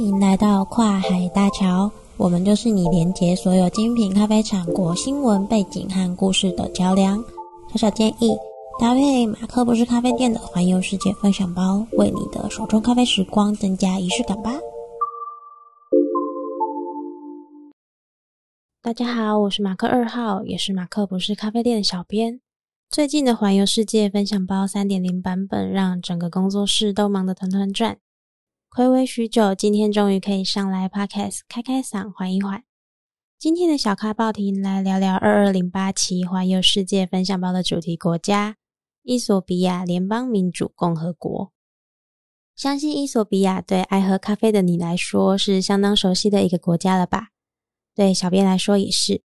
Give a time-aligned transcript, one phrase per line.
[0.00, 7.22] 欢迎来到跨海大桥，我们就是你连接所有精品咖啡产国新闻背景和故事的桥梁。
[7.68, 8.34] 小小建议，
[8.80, 14.52] 搭配马克不是咖啡店的环游世界分享包，为你的手中咖啡时光增加仪式感吧。
[18.80, 22.40] 大家好，我是马克二号，也是马克不是咖啡店的小编。
[22.88, 27.98] 最近的环游世界分享包三点零版本，让整个工作室都忙得团团转。
[28.72, 32.62] 睽违许久，今天终于可以上来 Podcast 开开嗓，缓一缓。
[33.36, 38.54] 今天的小咖报亭来聊聊二二零八期环游世界分享包的主题国家——
[39.02, 41.50] 伊索比亚联邦民主共和国。
[42.54, 47.30] 相信伊索比亚对爱喝咖啡的你来说是相当熟悉的一个国家了吧？
[47.96, 49.24] 对小编来说也是。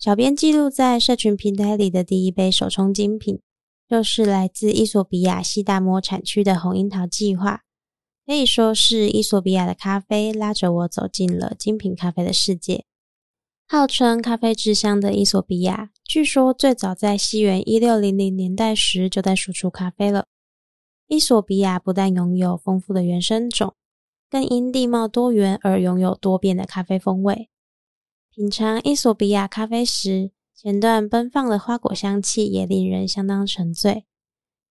[0.00, 3.40] 小编记录在社群平台里的第一杯手冲精品，
[3.88, 7.60] 就是来自伊索比亚西达摩产区的红樱桃计划。
[8.26, 12.84] 可以说是伊索比亚的咖啡拉着我走进了精品咖啡的世界。
[13.66, 20.26] 号称咖啡之乡的伊索比亚，据说最早在西元一六零零年代时就在输出咖啡了。
[21.06, 23.74] 伊索比亚不但拥有丰富的原生种，
[24.30, 27.50] 更因地貌多元而拥有多变的咖啡风味。
[28.34, 34.06] 品尝伊索比亚咖啡时，前段奔放的花果香气也令人相当沉醉。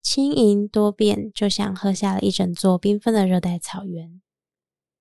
[0.03, 4.21] 轻盈多变，就像喝下了一整座缤纷的热带草原。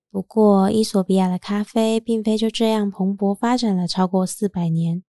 [0.09, 5.03] 不过，伊索比亚的咖啡并非就这样蓬勃发展了超过四百年，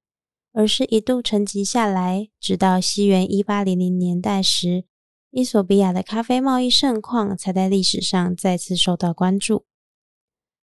[0.52, 4.84] 而是一度沉寂下来，直到西元一八零零年代时，
[5.30, 9.64] 伊索比亚的咖啡贸易盛况才在历史上再次受到关注。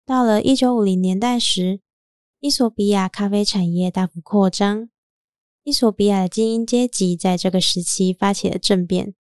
[0.05, 1.81] 到了一九五零年代时，
[2.39, 4.89] 伊索比亚咖啡产业大幅扩张。
[5.67, 9.15] 伊索比亚的精英阶级在这个时期发起了政变，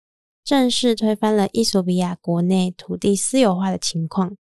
[0.44, 4.36] 正式推翻了伊索比亚国内土地私有化的情况，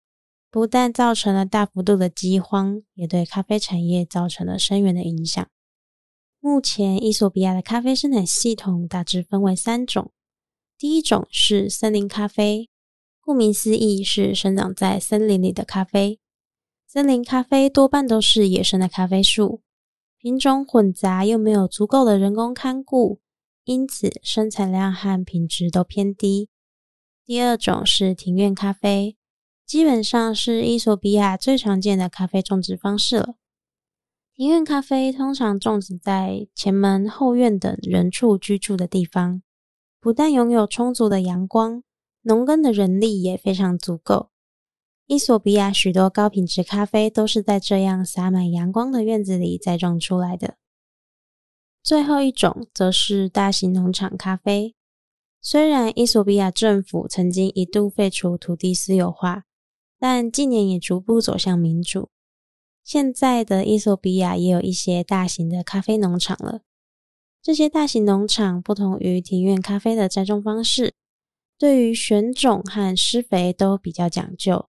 [0.49, 5.45] 不但造成了大幅度的饥荒，也对咖啡产业造成了深远的影响。
[6.39, 10.13] 目前，伊索比亚的咖啡生产系统大致分为三种：
[10.79, 12.71] 第一种是森林咖啡，
[13.21, 16.21] 顾名思义是生长在森林里的咖啡。
[16.87, 19.63] 森林咖啡多半都是野生的咖啡树。
[20.21, 23.21] 品种混杂，又没有足够的人工看顾，
[23.63, 26.49] 因此生产量和品质都偏低。
[27.25, 29.17] 第二种是庭院咖啡，
[29.65, 33.37] 基本上是伊索比亚最常见的咖啡种植方式了。
[34.35, 39.43] 庭院咖啡通常种植在前门、后院等人畜居住的地方，
[40.01, 41.85] 不但拥有充足的阳光，
[42.23, 44.31] 农耕的人力也非常足够。
[45.09, 50.59] 伊索比亚许多高品质咖啡都是在这样洒满阳光的院子里栽种出来的。
[51.83, 54.75] 最后一种则是大型农场咖啡。
[55.41, 59.45] 虽然伊索比亚政府曾经一度废除土地私有化，
[59.99, 62.11] 但近年也逐步走向民主。
[62.85, 66.61] 现在的伊索比亚也有一些大型的咖啡农场了。
[67.41, 70.93] 这些大型农场不同于庭院咖啡的栽种方式，
[71.57, 74.68] 对于选种和施肥都比较讲究。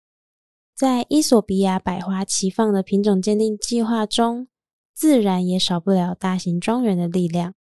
[0.80, 4.48] 在伊索比亚百花齐放的品种鉴定计划中，
[4.94, 7.54] 自然也少不了大型庄园的力量。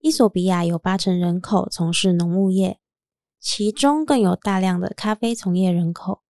[0.00, 2.78] 伊索比亚有八成人口从事农牧业，
[3.40, 6.20] 其中更有大量的咖啡从业人口，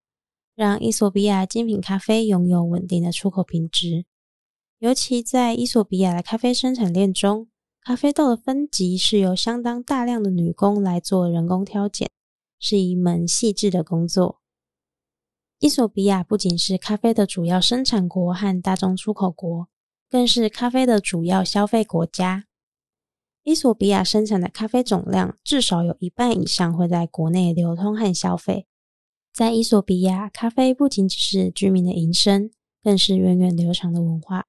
[0.55, 4.05] 让伊索比亚精品咖啡拥有稳定的出口品质。
[4.79, 7.49] 尤其在伊索比亚的咖啡生产链中，
[7.83, 12.09] 咖啡豆的分级是由相当大量的女工来做人工挑拣，
[12.61, 14.40] 是一门细致的工作。
[15.61, 19.69] 伊索比亚不仅是咖啡的主要生产国和大宗出口国，
[20.09, 22.47] 更是咖啡的主要消费国家。
[23.43, 28.67] 伊索比亚生产的咖啡总量至少有一半以上会在国内流通和消费。
[29.35, 32.51] 在伊索比亚，咖啡不仅只是居民的营生，
[32.83, 34.47] 更是源远流长的文化。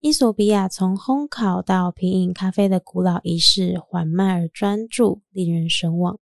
[0.00, 6.18] 伊索比亚从烘烤到品饮咖啡的古老仪式缓慢而专注，令人神往。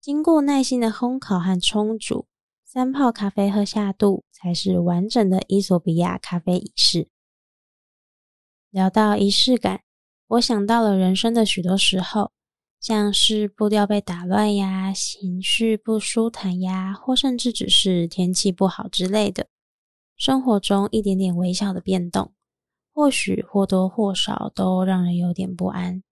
[0.00, 2.28] 经过耐心的烘烤和冲煮。
[2.74, 7.08] 三泡咖啡喝下肚，才是完整的伊索比亚咖啡仪式。
[8.68, 9.82] 聊到仪式感，
[10.26, 12.32] 我想到了人生的许多时候，
[12.80, 19.46] 像是步调被打乱呀，情绪不舒坦呀，或甚至只是天气不好之类的。
[20.16, 22.32] 生活中一点点微小的变动，
[22.92, 26.02] 或许或多或少都让人有点不安。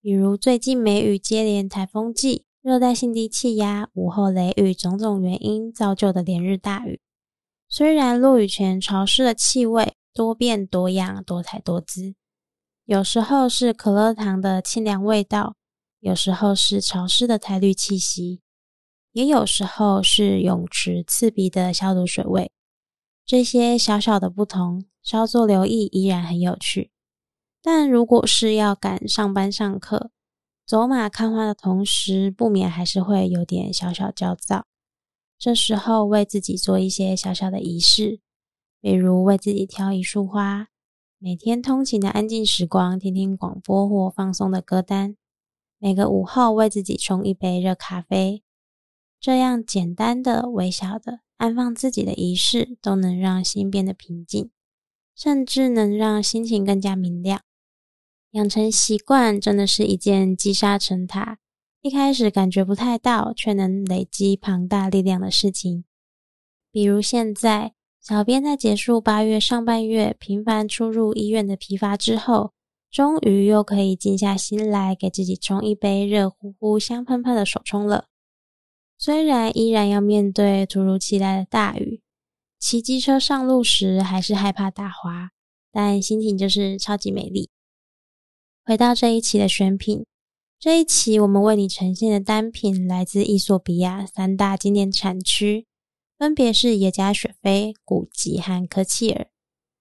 [0.00, 2.44] 比如最近梅雨接连，台风季。
[2.62, 7.00] 热带性低气压、午后雷雨，种种原因造就的连日大雨。
[7.68, 12.14] 虽然落雨前潮湿的气味多变多样、多彩多姿，
[12.84, 15.56] 有时候是可乐糖的清凉味道，
[15.98, 18.40] 有时候是潮湿的苔绿气息。
[19.10, 22.52] 也有时候是泳池刺鼻的消毒水味。
[23.26, 26.92] 这些小小的不同，稍作留意依然很有趣。
[27.60, 30.12] 但如果是要赶上班上课，
[30.64, 34.64] 走马看花的同时，不免还是会有点小小焦躁。
[35.38, 38.20] 这时候为自己做一些小小的仪式，
[38.80, 40.68] 比如为自己挑一束花，
[41.18, 45.16] 每天通勤的安静时光听听广播或放松的歌单，
[45.78, 48.44] 每个午后为自己冲一杯热咖啡，
[49.20, 54.50] 这样简单的、微小的安放自己的仪式，都能让心变得平静，
[55.16, 57.42] 甚至能让心情更加明亮。
[58.32, 61.38] 养成习惯真的是一件积沙成塔，
[61.80, 65.84] 一开始感觉不太到，却能累积庞大力量的事情。
[66.70, 67.72] 比如现在。
[68.04, 72.52] 小编在结束八月上半月频繁出入医院的疲乏之后，
[72.90, 78.06] 终于又可以静下心来给自己冲一杯热乎乎、香喷喷的手冲了。
[78.98, 82.02] 虽然依然要面对突如其来的大雨，
[82.58, 85.30] 骑机车上路时还是害怕打滑，
[85.70, 87.50] 但心情就是超级美丽。
[88.64, 90.06] 回到这一期的选品，
[90.58, 95.66] 这一期我们为你呈现的单品来自伊索比亚三大经典产区。
[96.16, 99.26] 分别是耶加雪菲、古吉和科契尔，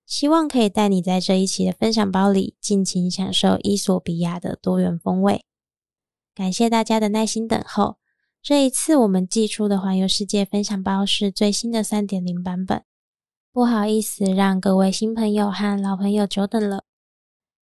[0.08, 5.46] 希望可以带你在这一期的分享包里尽情享受伊索比亚的多元风味。
[6.34, 7.98] 感谢大家的耐心等候。
[8.42, 12.84] 这一次我们寄出的环游世界分享包是最新的三点零版本，
[13.54, 16.86] 不好意思让各位新朋友和老朋友久等了。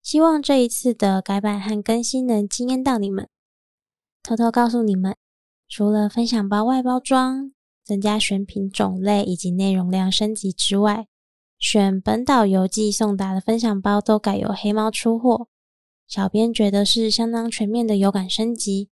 [0.06, 3.29] 希望这一次的改版和更新能惊艳到你们。
[4.23, 5.17] 偷偷告诉你们，
[5.69, 7.50] 除了分享包外包装，
[7.82, 11.08] 增加选品种类以及内容量升级之外，
[11.58, 15.49] 选本岛游记送达的分享包都改由黑猫出货。
[16.06, 18.88] 小编觉得是相当全面的有感升级，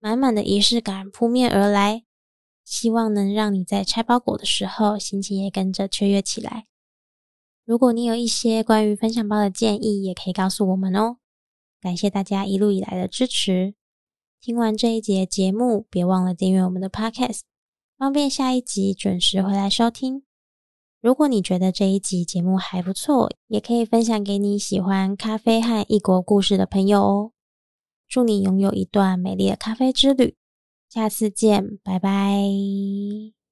[0.00, 2.02] 满满的仪式感扑面而来，
[2.64, 6.66] 希望能让你在拆包裹的时候心情也跟着雀跃起来。
[7.66, 11.16] 如果你有一些关于分享包的建议，也可以告诉我们哦。
[11.80, 13.74] 感谢大家一路以来的支持。
[14.40, 17.40] 听完这一节节目，别忘了订阅我们的 Podcast。
[17.98, 20.22] 方便下一集准时回来收听。
[21.00, 27.32] 如果你觉得这一集节目还不错，也可以分享给你喜欢咖啡和异国故事的朋友哦。
[28.06, 30.36] 祝你拥有一段美丽的咖啡之旅。
[30.88, 33.45] 下次见，拜拜。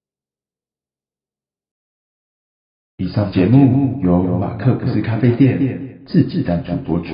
[2.96, 5.58] 以上节目由马克不是咖啡店
[6.06, 7.06] 自制赞助播出。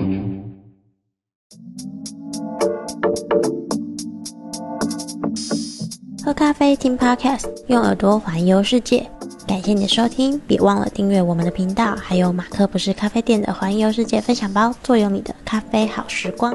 [6.23, 9.09] 喝咖啡，听 Podcast，用耳朵环游世界。
[9.49, 16.55] 感谢你的收听，别忘了订阅我们的频道，还有马克不是咖啡店的环游世界分享包，坐拥你的咖啡好时光。